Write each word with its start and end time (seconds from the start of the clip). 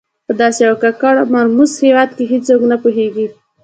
په 0.27 0.33
داسې 0.41 0.59
یو 0.67 0.75
ککړ 0.83 1.15
او 1.21 1.27
مرموز 1.35 1.71
هېواد 1.85 2.09
کې 2.17 2.25
هېڅوک 2.33 2.61
نه 2.71 2.77
پوهېږي. 2.83 3.27